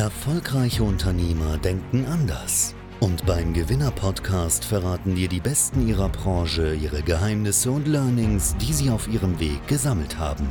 [0.00, 2.74] Erfolgreiche Unternehmer denken anders.
[3.00, 8.88] Und beim Gewinner-Podcast verraten dir die Besten ihrer Branche ihre Geheimnisse und Learnings, die sie
[8.88, 10.48] auf ihrem Weg gesammelt haben.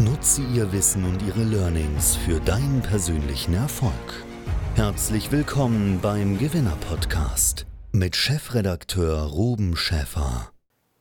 [0.00, 3.92] Nutze ihr Wissen und ihre Learnings für deinen persönlichen Erfolg.
[4.74, 10.50] Herzlich willkommen beim Gewinner-Podcast mit Chefredakteur Ruben Schäfer.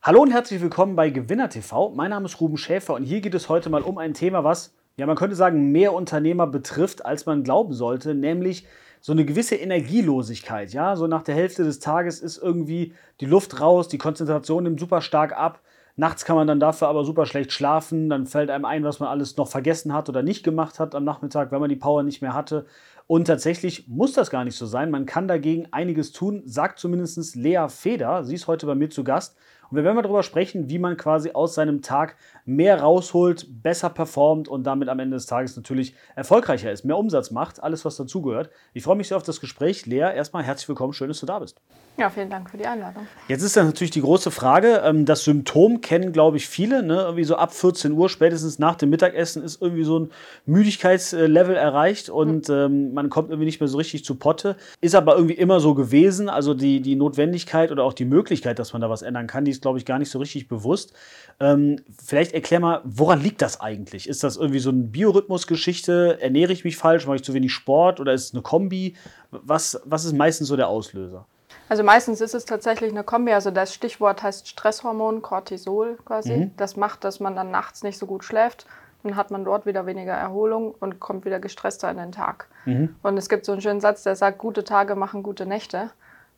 [0.03, 1.89] Hallo und herzlich willkommen bei Gewinner TV.
[1.89, 4.75] Mein Name ist Ruben Schäfer und hier geht es heute mal um ein Thema, was,
[4.97, 8.67] ja, man könnte sagen, mehr Unternehmer betrifft, als man glauben sollte, nämlich
[9.01, 10.71] so eine gewisse Energielosigkeit.
[10.71, 14.79] Ja, so nach der Hälfte des Tages ist irgendwie die Luft raus, die Konzentration nimmt
[14.79, 15.61] super stark ab.
[15.95, 18.09] Nachts kann man dann dafür aber super schlecht schlafen.
[18.09, 21.03] Dann fällt einem ein, was man alles noch vergessen hat oder nicht gemacht hat am
[21.03, 22.65] Nachmittag, wenn man die Power nicht mehr hatte.
[23.05, 24.89] Und tatsächlich muss das gar nicht so sein.
[24.89, 28.23] Man kann dagegen einiges tun, sagt zumindest Lea Feder.
[28.23, 29.37] Sie ist heute bei mir zu Gast.
[29.73, 33.89] Und wir werden mal darüber sprechen, wie man quasi aus seinem Tag mehr rausholt, besser
[33.89, 37.95] performt und damit am Ende des Tages natürlich erfolgreicher ist, mehr Umsatz macht, alles was
[37.95, 38.51] dazugehört.
[38.73, 39.87] Ich freue mich sehr auf das Gespräch.
[39.87, 41.59] Lea, erstmal herzlich willkommen, schön, dass du da bist.
[41.97, 43.07] Ja, vielen Dank für die Einladung.
[43.27, 46.83] Jetzt ist dann natürlich die große Frage, ähm, das Symptom kennen, glaube ich, viele.
[46.83, 47.01] Ne?
[47.01, 50.11] Irgendwie so ab 14 Uhr, spätestens nach dem Mittagessen, ist irgendwie so ein
[50.45, 52.93] Müdigkeitslevel erreicht und mhm.
[52.93, 54.55] man kommt irgendwie nicht mehr so richtig zu Potte.
[54.81, 56.29] Ist aber irgendwie immer so gewesen.
[56.29, 59.51] Also die, die Notwendigkeit oder auch die Möglichkeit, dass man da was ändern kann, die
[59.51, 60.93] ist, glaube ich, gar nicht so richtig bewusst.
[61.39, 64.07] Ähm, vielleicht erklär mal, woran liegt das eigentlich?
[64.07, 66.19] Ist das irgendwie so eine Biorhythmusgeschichte?
[66.21, 67.07] Ernähre ich mich falsch?
[67.07, 67.99] Mache ich zu wenig Sport?
[67.99, 68.95] Oder ist es eine Kombi?
[69.31, 71.25] Was, was ist meistens so der Auslöser?
[71.69, 73.33] Also meistens ist es tatsächlich eine Kombi.
[73.33, 76.37] Also das Stichwort heißt Stresshormon, Cortisol quasi.
[76.37, 76.51] Mhm.
[76.57, 78.67] Das macht, dass man dann nachts nicht so gut schläft.
[79.01, 82.47] Dann hat man dort wieder weniger Erholung und kommt wieder gestresster in den Tag.
[82.65, 82.95] Mhm.
[83.01, 85.89] Und es gibt so einen schönen Satz, der sagt, gute Tage machen gute Nächte.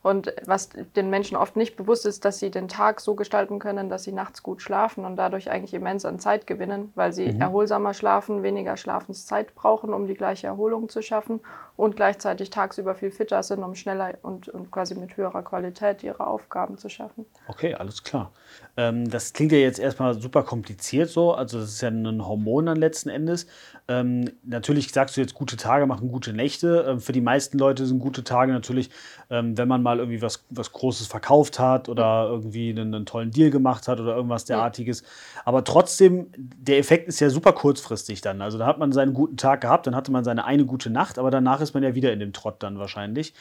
[0.05, 3.89] Und was den Menschen oft nicht bewusst ist, dass sie den Tag so gestalten können,
[3.89, 7.41] dass sie nachts gut schlafen und dadurch eigentlich immens an Zeit gewinnen, weil sie mhm.
[7.41, 11.39] erholsamer schlafen, weniger Schlafenszeit brauchen, um die gleiche Erholung zu schaffen
[11.75, 16.27] und gleichzeitig tagsüber viel fitter sind, um schneller und, und quasi mit höherer Qualität ihre
[16.27, 17.25] Aufgaben zu schaffen.
[17.47, 18.31] Okay, alles klar.
[18.77, 22.67] Ähm, das klingt ja jetzt erstmal super kompliziert so, also das ist ja ein Hormon
[22.67, 23.47] dann letzten Endes.
[23.88, 26.85] Ähm, natürlich sagst du jetzt, gute Tage machen gute Nächte.
[26.88, 28.89] Ähm, für die meisten Leute sind gute Tage natürlich,
[29.29, 33.31] ähm, wenn man mal irgendwie was, was Großes verkauft hat oder irgendwie einen, einen tollen
[33.31, 35.03] Deal gemacht hat oder irgendwas derartiges.
[35.44, 38.41] Aber trotzdem, der Effekt ist ja super kurzfristig dann.
[38.41, 41.19] Also da hat man seinen guten Tag gehabt, dann hatte man seine eine gute Nacht,
[41.19, 43.33] aber danach ist man ja wieder in dem Trott dann wahrscheinlich.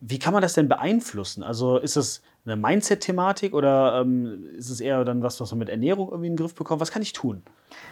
[0.00, 1.42] Wie kann man das denn beeinflussen?
[1.42, 5.68] Also ist das eine Mindset-Thematik oder ähm, ist es eher dann was, was man mit
[5.68, 6.80] Ernährung irgendwie in den Griff bekommt?
[6.80, 7.42] Was kann ich tun?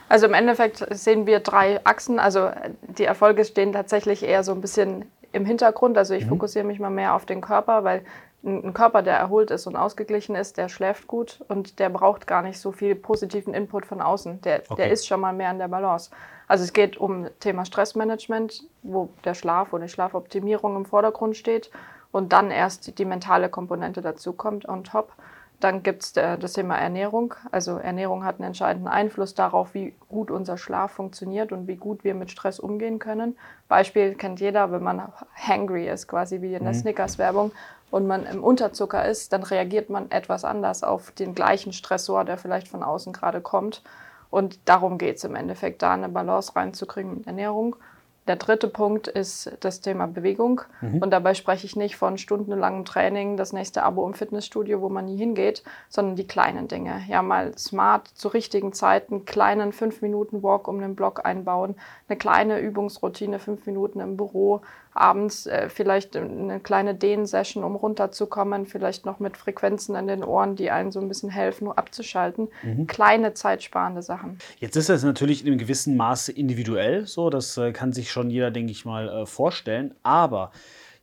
[0.08, 2.20] Also im Endeffekt sehen wir drei Achsen.
[2.20, 2.50] Also
[2.96, 5.98] die Erfolge stehen tatsächlich eher so ein bisschen im Hintergrund.
[5.98, 6.30] Also ich mhm.
[6.30, 8.04] fokussiere mich mal mehr auf den Körper, weil
[8.44, 12.42] ein Körper, der erholt ist und ausgeglichen ist, der schläft gut und der braucht gar
[12.42, 14.40] nicht so viel positiven Input von außen.
[14.42, 14.76] Der, okay.
[14.76, 16.10] der ist schon mal mehr in der Balance.
[16.46, 21.70] Also es geht um Thema Stressmanagement, wo der Schlaf oder die Schlafoptimierung im Vordergrund steht
[22.12, 25.12] und dann erst die mentale Komponente dazu kommt on top.
[25.60, 27.34] Dann gibt es äh, das Thema Ernährung.
[27.50, 32.04] Also Ernährung hat einen entscheidenden Einfluss darauf, wie gut unser Schlaf funktioniert und wie gut
[32.04, 33.36] wir mit Stress umgehen können.
[33.68, 36.78] Beispiel kennt jeder, wenn man hangry ist, quasi wie in der mhm.
[36.78, 37.52] Snickers-Werbung,
[37.90, 42.36] und man im Unterzucker ist, dann reagiert man etwas anders auf den gleichen Stressor, der
[42.36, 43.82] vielleicht von außen gerade kommt.
[44.28, 47.76] Und darum geht es im Endeffekt, da eine Balance reinzukriegen mit Ernährung
[48.26, 50.62] der dritte Punkt ist das Thema Bewegung.
[50.80, 50.98] Mhm.
[50.98, 55.06] Und dabei spreche ich nicht von stundenlangem Training, das nächste Abo im Fitnessstudio, wo man
[55.06, 57.02] nie hingeht, sondern die kleinen Dinge.
[57.08, 61.76] Ja, mal smart zu richtigen Zeiten, kleinen 5-Minuten-Walk um den Block einbauen,
[62.08, 64.62] eine kleine Übungsroutine, 5 Minuten im Büro,
[64.96, 70.56] abends äh, vielleicht eine kleine Dehn-Session, um runterzukommen, vielleicht noch mit Frequenzen in den Ohren,
[70.56, 72.48] die einen so ein bisschen helfen, nur abzuschalten.
[72.62, 72.86] Mhm.
[72.86, 74.38] Kleine zeitsparende Sachen.
[74.58, 78.30] Jetzt ist das natürlich in einem gewissen Maße individuell, so das äh, kann sich schon
[78.30, 79.94] jeder, denke ich mal, äh, vorstellen.
[80.02, 80.50] Aber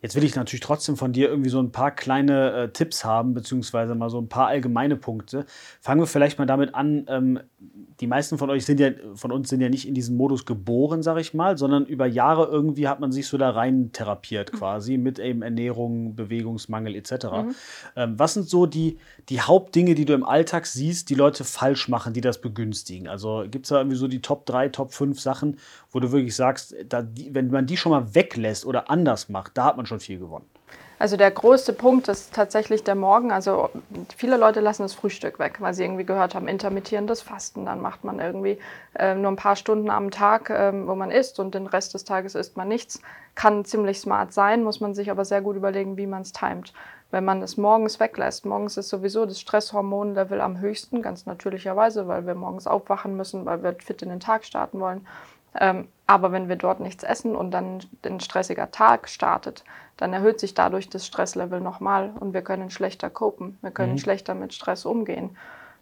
[0.04, 3.34] Jetzt will ich natürlich trotzdem von dir irgendwie so ein paar kleine äh, Tipps haben,
[3.34, 5.46] beziehungsweise mal so ein paar allgemeine Punkte.
[5.80, 7.06] Fangen wir vielleicht mal damit an.
[7.08, 7.40] Ähm,
[8.04, 11.02] die meisten von euch sind ja, von uns sind ja nicht in diesem Modus geboren,
[11.04, 14.58] sag ich mal, sondern über Jahre irgendwie hat man sich so da rein therapiert mhm.
[14.58, 17.12] quasi mit eben Ernährung, Bewegungsmangel etc.
[17.12, 17.56] Mhm.
[17.96, 18.98] Ähm, was sind so die,
[19.30, 23.08] die Hauptdinge, die du im Alltag siehst, die Leute falsch machen, die das begünstigen?
[23.08, 25.56] Also gibt es da irgendwie so die Top 3, Top 5 Sachen,
[25.90, 29.58] wo du wirklich sagst, da, die, wenn man die schon mal weglässt oder anders macht,
[29.58, 30.46] da hat man schon viel gewonnen.
[31.04, 33.34] Also der größte Punkt ist tatsächlich der Morgen.
[33.34, 33.70] Also
[34.16, 37.66] viele Leute lassen das Frühstück weg, weil sie irgendwie gehört haben, intermittierendes Fasten.
[37.66, 38.58] Dann macht man irgendwie
[38.98, 42.06] äh, nur ein paar Stunden am Tag, äh, wo man isst und den Rest des
[42.06, 43.02] Tages isst man nichts.
[43.36, 46.72] Kann ziemlich smart sein, muss man sich aber sehr gut überlegen, wie man es timet.
[47.12, 52.26] Wenn man es morgens weglässt, morgens ist sowieso das Stresshormonlevel am höchsten, ganz natürlicherweise, weil
[52.26, 55.06] wir morgens aufwachen müssen, weil wir fit in den Tag starten wollen.
[55.60, 59.64] Ähm, Aber wenn wir dort nichts essen und dann ein stressiger Tag startet,
[59.98, 63.98] dann erhöht sich dadurch das Stresslevel nochmal und wir können schlechter copen, wir können mhm.
[63.98, 65.36] schlechter mit Stress umgehen.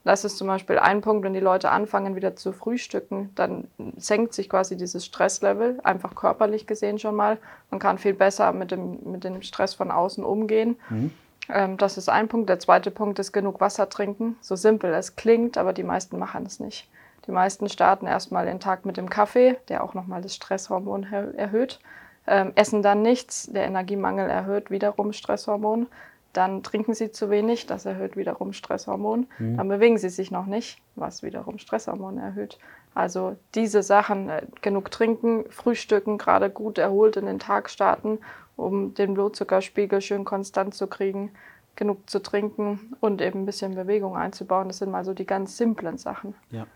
[0.05, 3.67] Das ist zum Beispiel ein Punkt, wenn die Leute anfangen wieder zu frühstücken, dann
[3.97, 7.37] senkt sich quasi dieses Stresslevel, einfach körperlich gesehen schon mal.
[7.69, 10.77] Man kann viel besser mit dem, mit dem Stress von außen umgehen.
[10.89, 11.11] Mhm.
[11.49, 12.47] Ähm, das ist ein Punkt.
[12.47, 14.37] Der zweite Punkt ist genug Wasser trinken.
[14.39, 16.87] So simpel es klingt, aber die meisten machen es nicht.
[17.27, 21.79] Die meisten starten erstmal den Tag mit dem Kaffee, der auch nochmal das Stresshormon erhöht.
[22.27, 25.87] Ähm, essen dann nichts, der Energiemangel erhöht wiederum Stresshormon.
[26.33, 29.27] Dann trinken sie zu wenig, das erhöht wiederum Stresshormon.
[29.37, 29.57] Mhm.
[29.57, 32.57] Dann bewegen sie sich noch nicht, was wiederum Stresshormon erhöht.
[32.93, 38.19] Also diese Sachen, äh, genug trinken, frühstücken, gerade gut erholt in den Tag starten,
[38.55, 41.31] um den Blutzuckerspiegel schön konstant zu kriegen,
[41.75, 44.67] genug zu trinken und eben ein bisschen Bewegung einzubauen.
[44.67, 46.35] Das sind mal so die ganz simplen Sachen.
[46.51, 46.67] Ja,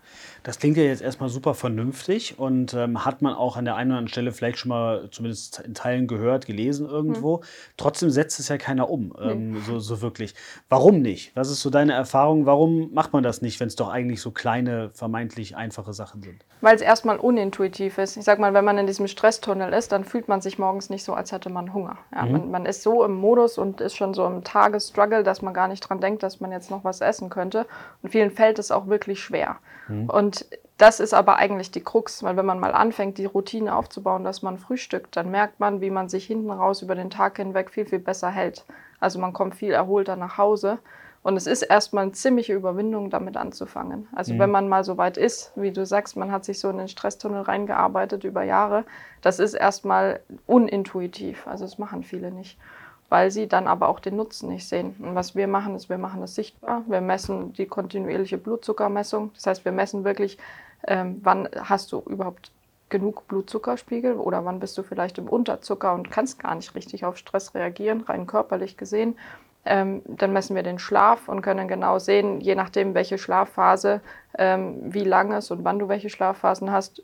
[0.42, 3.90] das klingt ja jetzt erstmal super vernünftig und ähm, hat man auch an der einen
[3.90, 7.38] oder anderen Stelle vielleicht schon mal zumindest in Teilen gehört, gelesen irgendwo.
[7.38, 7.42] Mhm.
[7.76, 9.60] Trotzdem setzt es ja keiner um, ähm, nee.
[9.66, 10.34] so, so wirklich.
[10.68, 11.36] Warum nicht?
[11.36, 12.46] Was ist so deine Erfahrung?
[12.46, 16.44] Warum macht man das nicht, wenn es doch eigentlich so kleine, vermeintlich einfache Sachen sind?
[16.62, 18.16] Weil es erstmal unintuitiv ist.
[18.16, 21.04] Ich sag mal, wenn man in diesem Stresstunnel ist, dann fühlt man sich morgens nicht
[21.04, 21.98] so, als hätte man Hunger.
[22.14, 22.32] Ja, mhm.
[22.32, 25.54] man, man ist so im Modus und ist schon so im Tages Struggle, dass man
[25.54, 27.66] gar nicht dran denkt, dass man jetzt noch was essen könnte.
[28.02, 29.56] Und vielen fällt es auch wirklich schwer.
[29.88, 30.08] Mhm.
[30.10, 30.46] Und
[30.78, 34.42] das ist aber eigentlich die Krux, weil wenn man mal anfängt, die Routine aufzubauen, dass
[34.42, 37.86] man frühstückt, dann merkt man, wie man sich hinten raus über den Tag hinweg viel,
[37.86, 38.64] viel besser hält.
[39.00, 40.78] Also man kommt viel erholter nach Hause.
[41.22, 44.06] Und es ist erstmal eine ziemliche Überwindung, damit anzufangen.
[44.14, 44.38] Also mhm.
[44.38, 46.86] wenn man mal so weit ist, wie du sagst, man hat sich so in den
[46.86, 48.84] Stresstunnel reingearbeitet über Jahre,
[49.22, 51.48] das ist erstmal unintuitiv.
[51.48, 52.58] Also das machen viele nicht
[53.08, 54.96] weil sie dann aber auch den Nutzen nicht sehen.
[54.98, 56.82] Und was wir machen, ist, wir machen das sichtbar.
[56.88, 59.30] Wir messen die kontinuierliche Blutzuckermessung.
[59.34, 60.38] Das heißt, wir messen wirklich,
[60.86, 62.50] ähm, wann hast du überhaupt
[62.88, 67.16] genug Blutzuckerspiegel oder wann bist du vielleicht im Unterzucker und kannst gar nicht richtig auf
[67.16, 69.16] Stress reagieren, rein körperlich gesehen.
[69.64, 74.00] Ähm, dann messen wir den Schlaf und können genau sehen, je nachdem, welche Schlafphase,
[74.38, 77.02] ähm, wie lange es und wann du welche Schlafphasen hast,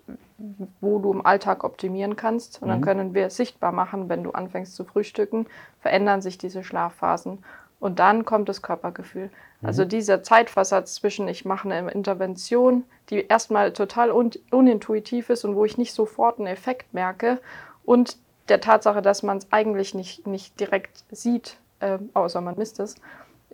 [0.80, 2.60] wo du im Alltag optimieren kannst.
[2.62, 2.84] Und dann mhm.
[2.84, 5.46] können wir sichtbar machen, wenn du anfängst zu frühstücken,
[5.80, 7.44] verändern sich diese Schlafphasen.
[7.80, 9.30] Und dann kommt das Körpergefühl.
[9.60, 9.66] Mhm.
[9.66, 15.56] Also dieser Zeitversatz zwischen, ich mache eine Intervention, die erstmal total un unintuitiv ist und
[15.56, 17.38] wo ich nicht sofort einen Effekt merke,
[17.84, 18.16] und
[18.48, 22.96] der Tatsache, dass man es eigentlich nicht, nicht direkt sieht, äh, außer man misst es,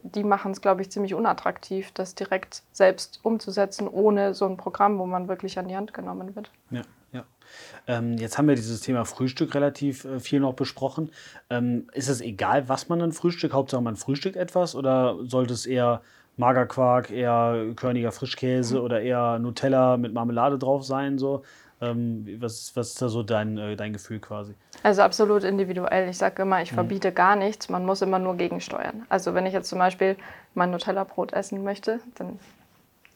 [0.03, 4.99] die machen es, glaube ich, ziemlich unattraktiv, das direkt selbst umzusetzen, ohne so ein Programm,
[4.99, 6.50] wo man wirklich an die Hand genommen wird.
[6.71, 7.25] Ja, ja.
[7.87, 11.11] Ähm, jetzt haben wir dieses Thema Frühstück relativ äh, viel noch besprochen.
[11.50, 13.55] Ähm, ist es egal, was man dann frühstückt?
[13.55, 16.03] Hauptsache man frühstückt etwas oder sollte es eher
[16.37, 21.19] Magerquark, eher körniger Frischkäse oder eher Nutella mit Marmelade drauf sein?
[21.19, 21.43] So?
[21.81, 24.55] Ähm, was, was ist da so dein, äh, dein Gefühl quasi?
[24.83, 26.09] Also absolut individuell.
[26.09, 26.77] Ich sage immer, ich mhm.
[26.77, 29.07] verbiete gar nichts, man muss immer nur gegensteuern.
[29.09, 30.17] Also wenn ich jetzt zum Beispiel
[30.55, 32.39] mein Nutella-Brot essen möchte, dann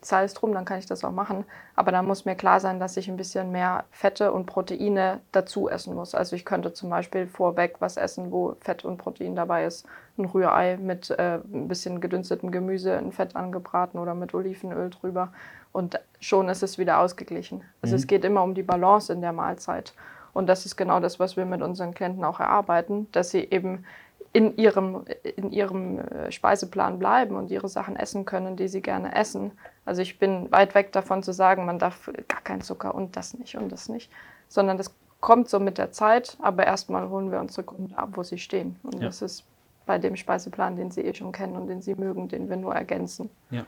[0.04, 1.44] sei es drum, dann kann ich das auch machen.
[1.76, 5.68] Aber dann muss mir klar sein, dass ich ein bisschen mehr Fette und Proteine dazu
[5.68, 6.14] essen muss.
[6.14, 9.86] Also ich könnte zum Beispiel vorweg was essen, wo Fett und Protein dabei ist.
[10.18, 15.32] Ein Rührei mit äh, ein bisschen gedünstetem Gemüse in Fett angebraten oder mit Olivenöl drüber.
[15.72, 17.62] Und schon ist es wieder ausgeglichen.
[17.80, 17.98] Also mhm.
[17.98, 19.94] es geht immer um die Balance in der Mahlzeit.
[20.34, 23.84] Und das ist genau das, was wir mit unseren Klienten auch erarbeiten, dass sie eben
[24.32, 25.04] in ihrem,
[25.36, 29.52] in ihrem äh, Speiseplan bleiben und ihre Sachen essen können, die sie gerne essen.
[29.84, 33.34] Also ich bin weit weg davon zu sagen, man darf gar keinen Zucker und das
[33.34, 34.10] nicht und das nicht,
[34.48, 38.22] sondern das kommt so mit der Zeit, aber erstmal holen wir unsere Kunden ab, wo
[38.22, 38.76] sie stehen.
[38.82, 39.06] Und ja.
[39.06, 39.44] das ist
[39.86, 42.74] bei dem Speiseplan, den Sie eh schon kennen und den Sie mögen, den wir nur
[42.74, 43.30] ergänzen.
[43.52, 43.66] Ja.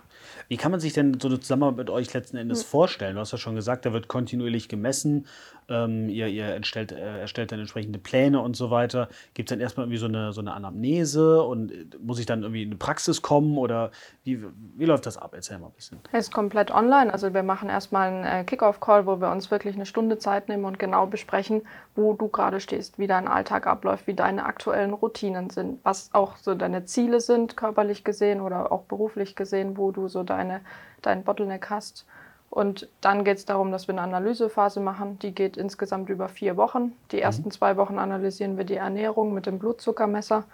[0.49, 2.69] Wie kann man sich denn so eine Zusammenarbeit mit euch letzten Endes hm.
[2.69, 3.15] vorstellen?
[3.15, 5.27] Du hast ja schon gesagt, da wird kontinuierlich gemessen.
[5.67, 9.09] Ähm, ihr ihr erstellt, äh, erstellt dann entsprechende Pläne und so weiter.
[9.33, 12.43] Gibt es dann erstmal irgendwie so eine, so eine Anamnese und äh, muss ich dann
[12.43, 13.91] irgendwie in eine Praxis kommen oder
[14.25, 14.45] wie,
[14.77, 15.33] wie läuft das ab?
[15.35, 16.01] Erzähl mal ein bisschen.
[16.13, 17.11] Es ist komplett online.
[17.11, 20.67] Also wir machen erstmal einen äh, Kickoff-Call, wo wir uns wirklich eine Stunde Zeit nehmen
[20.67, 21.63] und genau besprechen,
[21.95, 26.37] wo du gerade stehst, wie dein Alltag abläuft, wie deine aktuellen Routinen sind, was auch
[26.37, 30.61] so deine Ziele sind, körperlich gesehen oder auch beruflich gesehen, wo du so deine,
[31.03, 32.07] deinen Bottleneck hast.
[32.51, 35.19] Und dann geht es darum, dass wir eine Analysephase machen.
[35.19, 36.93] Die geht insgesamt über vier Wochen.
[37.11, 37.23] Die mhm.
[37.23, 40.45] ersten zwei Wochen analysieren wir die Ernährung mit dem Blutzuckermesser.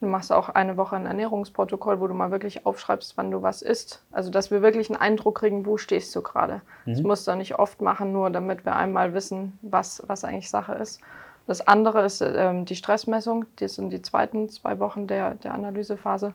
[0.00, 3.62] Du machst auch eine Woche ein Ernährungsprotokoll, wo du mal wirklich aufschreibst, wann du was
[3.62, 4.04] isst.
[4.12, 6.62] Also, dass wir wirklich einen Eindruck kriegen, wo stehst du gerade.
[6.84, 6.92] Mhm.
[6.92, 10.74] Das musst du nicht oft machen, nur damit wir einmal wissen, was, was eigentlich Sache
[10.74, 11.00] ist.
[11.48, 13.46] Das andere ist ähm, die Stressmessung.
[13.56, 16.34] Das sind die zweiten zwei Wochen der, der Analysephase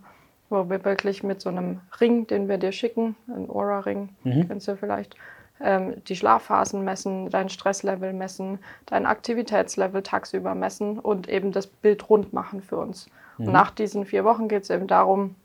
[0.54, 4.48] wo wir wirklich mit so einem Ring, den wir dir schicken, ein Aura-Ring, mhm.
[4.48, 5.18] kennst du vielleicht,
[5.60, 12.10] ähm, die Schlafphasen messen, dein Stresslevel messen, dein Aktivitätslevel tagsüber messen und eben das Bild
[12.10, 13.08] rund machen für uns.
[13.38, 13.48] Mhm.
[13.48, 15.36] Und nach diesen vier Wochen geht es eben darum,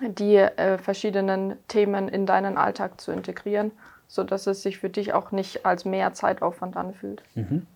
[0.00, 3.72] die äh, verschiedenen Themen in deinen Alltag zu integrieren,
[4.08, 7.22] sodass es sich für dich auch nicht als mehr Zeitaufwand anfühlt.
[7.34, 7.66] Mhm.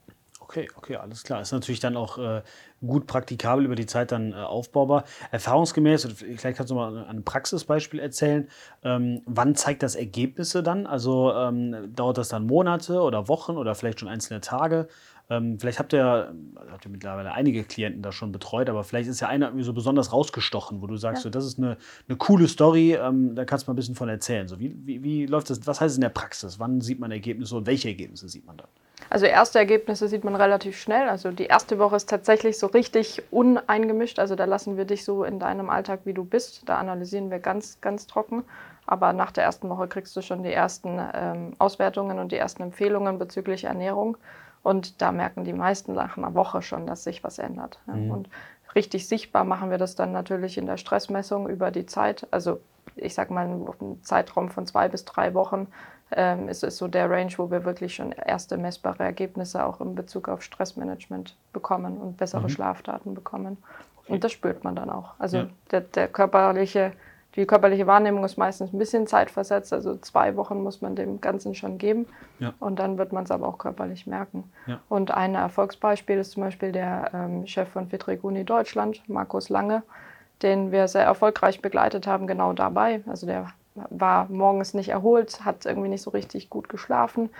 [0.49, 1.43] Okay, okay, alles klar.
[1.43, 2.41] Ist natürlich dann auch äh,
[2.81, 5.05] gut praktikabel über die Zeit dann äh, aufbaubar.
[5.31, 8.49] Erfahrungsgemäß, vielleicht kannst du mal ein Praxisbeispiel erzählen.
[8.83, 10.87] Ähm, wann zeigt das Ergebnisse dann?
[10.87, 14.89] Also ähm, dauert das dann Monate oder Wochen oder vielleicht schon einzelne Tage?
[15.29, 16.35] Ähm, vielleicht habt ihr,
[16.71, 19.75] habt ihr mittlerweile einige Klienten da schon betreut, aber vielleicht ist ja einer irgendwie so
[19.75, 21.23] besonders rausgestochen, wo du sagst, ja.
[21.25, 21.77] so, das ist eine,
[22.09, 24.49] eine coole Story, ähm, da kannst du mal ein bisschen von erzählen.
[24.49, 26.59] So, wie, wie, wie läuft das, was heißt es in der Praxis?
[26.59, 28.69] Wann sieht man Ergebnisse und welche Ergebnisse sieht man dann?
[29.11, 31.09] Also erste Ergebnisse sieht man relativ schnell.
[31.09, 34.19] Also die erste Woche ist tatsächlich so richtig uneingemischt.
[34.19, 36.69] Also da lassen wir dich so in deinem Alltag, wie du bist.
[36.69, 38.45] Da analysieren wir ganz, ganz trocken.
[38.87, 42.63] Aber nach der ersten Woche kriegst du schon die ersten ähm, Auswertungen und die ersten
[42.63, 44.17] Empfehlungen bezüglich Ernährung.
[44.63, 47.79] Und da merken die meisten nach einer Woche schon, dass sich was ändert.
[47.87, 48.11] Mhm.
[48.11, 48.29] Und
[48.75, 52.27] richtig sichtbar machen wir das dann natürlich in der Stressmessung über die Zeit.
[52.31, 52.61] Also
[52.97, 55.69] ich sage mal, einen Zeitraum von zwei bis drei Wochen
[56.11, 59.95] ähm, ist es so der Range, wo wir wirklich schon erste messbare Ergebnisse auch in
[59.95, 62.49] Bezug auf Stressmanagement bekommen und bessere mhm.
[62.49, 63.59] Schlafdaten bekommen.
[63.99, 64.13] Okay.
[64.13, 65.15] Und das spürt man dann auch.
[65.19, 65.47] Also ja.
[65.71, 66.93] der, der körperliche
[67.37, 71.55] die körperliche Wahrnehmung ist meistens ein bisschen zeitversetzt, also zwei Wochen muss man dem Ganzen
[71.55, 72.07] schon geben
[72.41, 72.53] ja.
[72.59, 74.51] und dann wird man es aber auch körperlich merken.
[74.67, 74.81] Ja.
[74.89, 79.85] Und ein Erfolgsbeispiel ist zum Beispiel der ähm, Chef von Fitreguni Deutschland, Markus Lange,
[80.43, 83.03] den wir sehr erfolgreich begleitet haben, genau dabei.
[83.07, 83.47] Also der
[83.91, 87.31] war morgens nicht erholt, hat irgendwie nicht so richtig gut geschlafen,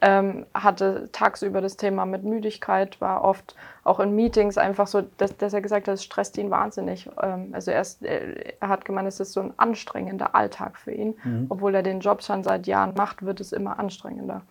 [0.00, 5.36] ähm, hatte tagsüber das Thema mit Müdigkeit, war oft auch in Meetings einfach so, dass,
[5.36, 7.08] dass er gesagt hat, es stresst ihn wahnsinnig.
[7.22, 11.14] Ähm, also er, ist, er, hat gemeint, es ist so ein anstrengender Alltag für ihn.
[11.22, 11.46] Mhm.
[11.48, 14.42] Obwohl er den Job schon seit Jahren macht, wird es immer anstrengender.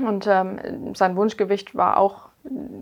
[0.00, 2.28] Und ähm, sein Wunschgewicht war auch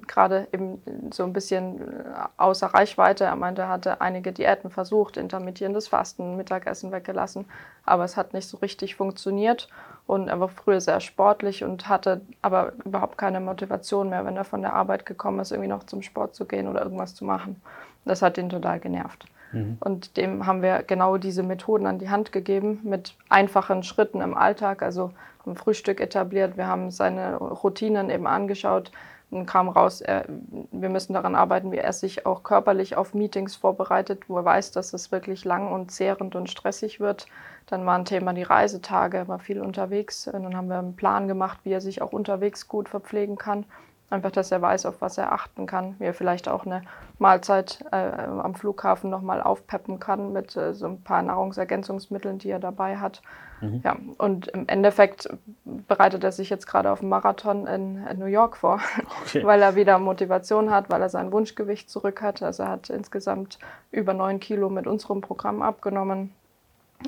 [0.07, 0.83] gerade eben
[1.13, 3.25] so ein bisschen äh, außer Reichweite.
[3.25, 7.47] Er meinte, er hatte einige Diäten versucht, intermittierendes Fasten, Mittagessen weggelassen,
[7.85, 9.69] aber es hat nicht so richtig funktioniert.
[10.07, 14.45] Und er war früher sehr sportlich und hatte aber überhaupt keine Motivation mehr, wenn er
[14.45, 17.61] von der Arbeit gekommen ist, irgendwie noch zum Sport zu gehen oder irgendwas zu machen.
[18.05, 19.27] Das hat ihn total genervt.
[19.57, 19.79] Mhm.
[19.81, 24.37] Und dem haben wir genau diese Methoden an die Hand gegeben mit einfachen Schritten im
[24.37, 24.83] Alltag.
[24.83, 25.13] Also
[25.45, 28.91] haben Frühstück etabliert, wir haben seine Routinen eben angeschaut,
[29.31, 34.29] und kam raus, wir müssen daran arbeiten, wie er sich auch körperlich auf Meetings vorbereitet,
[34.29, 37.27] wo er weiß, dass es wirklich lang und zehrend und stressig wird.
[37.67, 40.29] Dann war ein Thema die Reisetage, er war viel unterwegs.
[40.29, 43.65] Und dann haben wir einen Plan gemacht, wie er sich auch unterwegs gut verpflegen kann.
[44.09, 46.83] Einfach, dass er weiß, auf was er achten kann, wie er vielleicht auch eine
[47.19, 52.61] Mahlzeit äh, am Flughafen nochmal aufpeppen kann mit äh, so ein paar Nahrungsergänzungsmitteln, die er
[52.61, 53.21] dabei hat.
[53.61, 53.81] Mhm.
[53.83, 55.29] Ja, und im Endeffekt
[55.65, 58.81] bereitet er sich jetzt gerade auf einen Marathon in, in New York vor,
[59.23, 59.43] okay.
[59.45, 62.45] weil er wieder Motivation hat, weil er sein Wunschgewicht zurück hat.
[62.45, 63.59] Also er hat insgesamt
[63.91, 66.33] über neun Kilo mit unserem Programm abgenommen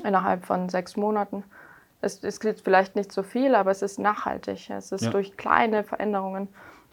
[0.03, 1.45] innerhalb von sechs Monaten.
[2.01, 4.69] Es, es klingt vielleicht nicht so viel, aber es ist nachhaltig.
[4.69, 5.11] Es ist ja.
[5.11, 6.49] durch kleine Veränderungen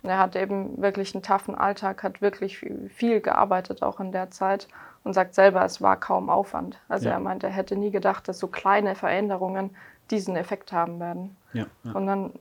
[0.09, 4.69] er hat eben wirklich einen taffen Alltag, hat wirklich viel gearbeitet auch in der Zeit
[5.05, 6.79] und sagt selber, es war kaum Aufwand.
[6.89, 7.15] Also ja.
[7.15, 9.71] er meinte, er hätte nie gedacht, dass so kleine Veränderungen
[10.11, 11.37] diesen Effekt haben werden.
[11.53, 11.93] Ja, ja.
[11.93, 12.33] Und dann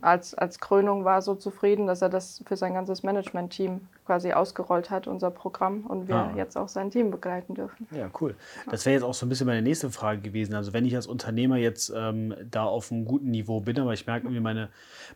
[0.00, 4.90] als, als Krönung war so zufrieden, dass er das für sein ganzes Management-Team quasi ausgerollt
[4.90, 6.32] hat, unser Programm, und wir ah.
[6.36, 7.86] jetzt auch sein Team begleiten dürfen.
[7.92, 8.34] Ja, cool.
[8.70, 10.54] Das wäre jetzt auch so ein bisschen meine nächste Frage gewesen.
[10.54, 14.06] Also wenn ich als Unternehmer jetzt ähm, da auf einem guten Niveau bin, aber ich
[14.06, 14.70] merke irgendwie, meine,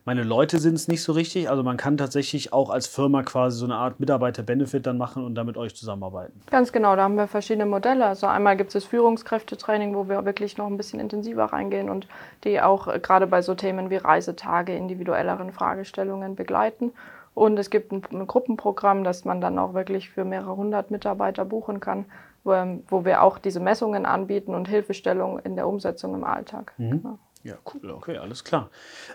[0.05, 1.49] meine Leute sind es nicht so richtig.
[1.49, 5.35] Also man kann tatsächlich auch als Firma quasi so eine Art Mitarbeiter-Benefit dann machen und
[5.35, 6.41] dann mit euch zusammenarbeiten.
[6.49, 8.05] Ganz genau, da haben wir verschiedene Modelle.
[8.05, 12.07] Also einmal gibt es das Führungskräftetraining, wo wir wirklich noch ein bisschen intensiver reingehen und
[12.45, 16.93] die auch äh, gerade bei so Themen wie Reisetage, individuelleren Fragestellungen begleiten.
[17.37, 21.45] Und es gibt ein, ein, Gruppenprogramm, das man dann auch wirklich für mehrere hundert Mitarbeiter
[21.45, 22.05] buchen kann,
[22.43, 22.51] wo,
[22.87, 26.73] wo, wir auch diese Messungen anbieten und Hilfestellung in der Umsetzung im Alltag.
[26.79, 26.89] Mhm.
[26.89, 27.19] Genau.
[27.43, 28.69] Ja, cool, okay, alles klar.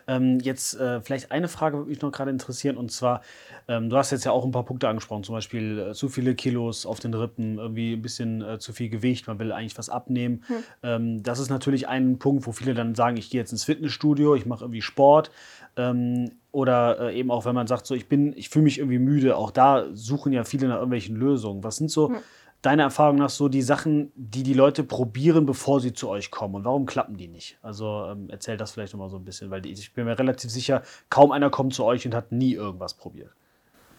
[0.06, 3.20] Ähm, jetzt äh, vielleicht eine Frage würde mich noch gerade interessieren und zwar,
[3.68, 6.34] ähm, du hast jetzt ja auch ein paar Punkte angesprochen, zum Beispiel äh, zu viele
[6.34, 9.90] Kilos auf den Rippen, irgendwie ein bisschen äh, zu viel Gewicht, man will eigentlich was
[9.90, 10.44] abnehmen.
[10.46, 10.56] Hm.
[10.82, 14.34] Ähm, das ist natürlich ein Punkt, wo viele dann sagen, ich gehe jetzt ins Fitnessstudio,
[14.34, 15.30] ich mache irgendwie Sport.
[15.76, 18.98] Ähm, oder äh, eben auch, wenn man sagt, so ich bin, ich fühle mich irgendwie
[18.98, 21.64] müde, auch da suchen ja viele nach irgendwelchen Lösungen.
[21.64, 22.16] Was sind so hm.
[22.62, 26.54] Deiner Erfahrung nach so die Sachen, die die Leute probieren, bevor sie zu euch kommen?
[26.54, 27.58] Und warum klappen die nicht?
[27.60, 30.82] Also ähm, erzähl das vielleicht nochmal so ein bisschen, weil ich bin mir relativ sicher,
[31.10, 33.32] kaum einer kommt zu euch und hat nie irgendwas probiert.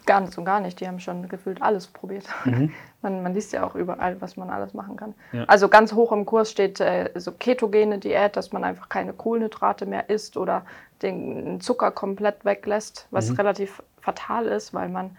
[0.05, 0.79] Gar nicht und gar nicht.
[0.79, 2.25] Die haben schon gefühlt alles probiert.
[2.45, 2.71] Mhm.
[3.01, 5.13] Man, man, liest ja auch überall, was man alles machen kann.
[5.33, 5.43] Ja.
[5.43, 9.85] Also ganz hoch im Kurs steht äh, so ketogene Diät, dass man einfach keine Kohlenhydrate
[9.85, 10.65] mehr isst oder
[11.01, 13.35] den Zucker komplett weglässt, was mhm.
[13.35, 15.17] relativ fatal ist, weil man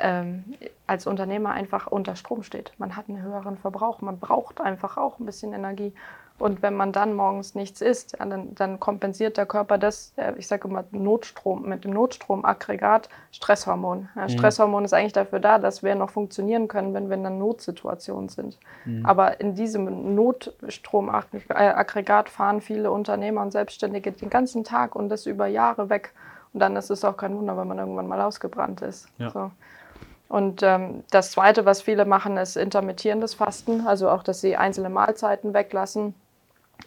[0.00, 0.44] ähm,
[0.86, 2.72] als Unternehmer einfach unter Strom steht.
[2.78, 5.92] Man hat einen höheren Verbrauch, man braucht einfach auch ein bisschen Energie.
[6.40, 10.46] Und wenn man dann morgens nichts isst, dann, dann kompensiert der Körper das, äh, ich
[10.46, 14.08] sage immer Notstrom, mit dem Notstromaggregat Stresshormon.
[14.14, 14.28] Mhm.
[14.30, 18.30] Stresshormon ist eigentlich dafür da, dass wir noch funktionieren können, wenn wir in einer Notsituation
[18.30, 18.58] sind.
[18.86, 19.04] Mhm.
[19.04, 25.46] Aber in diesem Notstromaggregat fahren viele Unternehmer und Selbstständige den ganzen Tag und das über
[25.46, 26.14] Jahre weg.
[26.54, 29.08] Und dann ist es auch kein Wunder, wenn man irgendwann mal ausgebrannt ist.
[29.18, 29.28] Ja.
[29.30, 29.50] So.
[30.30, 34.88] Und ähm, das Zweite, was viele machen, ist intermittierendes Fasten, also auch, dass sie einzelne
[34.88, 36.14] Mahlzeiten weglassen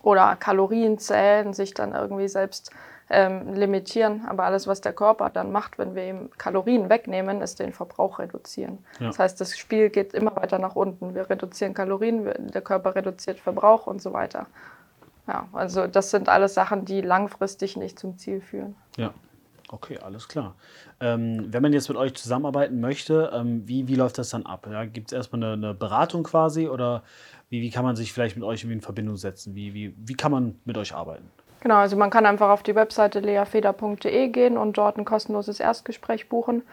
[0.02, 2.72] oder Kalorien zählen, sich dann irgendwie selbst
[3.10, 4.26] ähm, limitieren.
[4.30, 8.18] Aber alles, was der Körper dann macht, wenn wir ihm Kalorien wegnehmen, ist den Verbrauch
[8.20, 8.78] reduzieren.
[9.02, 9.08] Ja.
[9.08, 11.14] Das heißt, das Spiel geht immer weiter nach unten.
[11.14, 14.46] Wir reduzieren Kalorien, der Körper reduziert Verbrauch und so weiter.
[15.28, 18.78] Ja, also das sind alles Sachen, die langfristig nicht zum Ziel führen.
[18.96, 19.14] Ja.
[19.70, 20.56] Okay, alles klar.
[21.00, 24.68] Ähm, wenn man jetzt mit euch zusammenarbeiten möchte, ähm, wie, wie läuft das dann ab?
[24.70, 27.04] Ja, Gibt es erstmal eine, eine, Beratung quasi oder
[27.50, 29.56] wie, wie kann man sich vielleicht mit euch in Verbindung setzen?
[29.56, 31.30] Wie, wie, wie kann man mit euch arbeiten?
[31.64, 36.28] Genau, also man kann einfach auf die Webseite leafeder.de gehen und dort ein kostenloses Erstgespräch
[36.28, 36.64] buchen.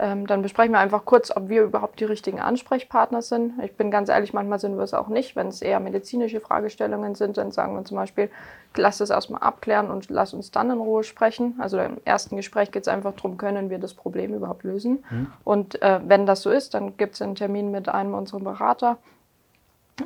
[0.00, 3.62] Ähm, dann besprechen wir einfach kurz, ob wir überhaupt die richtigen Ansprechpartner sind.
[3.62, 5.36] Ich bin ganz ehrlich, manchmal sind wir es auch nicht.
[5.36, 8.28] Wenn es eher medizinische Fragestellungen sind, dann sagen wir zum Beispiel,
[8.74, 11.54] lass es erstmal abklären und lass uns dann in Ruhe sprechen.
[11.60, 15.04] Also im ersten Gespräch geht es einfach darum, können wir das Problem überhaupt lösen.
[15.10, 15.26] Mhm.
[15.44, 18.98] Und äh, wenn das so ist, dann gibt es einen Termin mit einem unserer Berater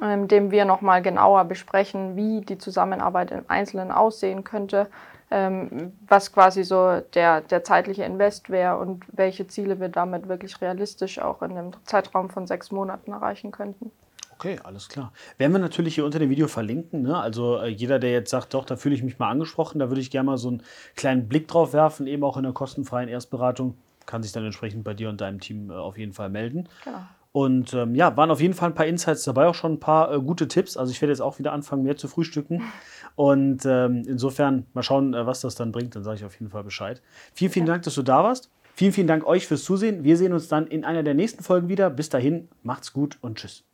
[0.01, 4.89] in ähm, dem wir nochmal genauer besprechen, wie die Zusammenarbeit im Einzelnen aussehen könnte,
[5.31, 10.61] ähm, was quasi so der, der zeitliche Invest wäre und welche Ziele wir damit wirklich
[10.61, 13.91] realistisch auch in einem Zeitraum von sechs Monaten erreichen könnten.
[14.33, 15.13] Okay, alles klar.
[15.39, 17.03] Werden wir natürlich hier unter dem Video verlinken.
[17.03, 17.17] Ne?
[17.17, 20.01] Also äh, jeder, der jetzt sagt, doch, da fühle ich mich mal angesprochen, da würde
[20.01, 20.63] ich gerne mal so einen
[20.97, 24.93] kleinen Blick drauf werfen, eben auch in der kostenfreien Erstberatung, kann sich dann entsprechend bei
[24.93, 26.69] dir und deinem Team äh, auf jeden Fall melden.
[26.85, 26.99] Genau.
[27.35, 30.15] Und ähm, ja, waren auf jeden Fall ein paar Insights dabei, auch schon ein paar
[30.15, 30.77] äh, gute Tipps.
[30.77, 32.63] Also ich werde jetzt auch wieder anfangen, mehr zu frühstücken.
[33.17, 35.97] Und ähm, insofern mal schauen, äh, was das dann bringt.
[35.97, 37.03] Dann sage ich auf jeden Fall Bescheid.
[37.33, 38.51] Vielen, vielen Dank, dass du da warst.
[38.77, 40.05] Vielen, vielen Dank euch fürs Zusehen.
[40.05, 41.91] Wir sehen uns dann in einer der nächsten Folgen wieder.
[41.91, 43.65] Bis dahin, macht's gut und tschüss.